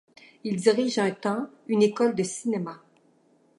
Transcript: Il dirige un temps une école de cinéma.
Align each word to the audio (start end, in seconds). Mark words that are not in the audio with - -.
Il 0.43 0.55
dirige 0.55 0.97
un 0.97 1.11
temps 1.11 1.47
une 1.67 1.83
école 1.83 2.15
de 2.15 2.23
cinéma. 2.23 2.79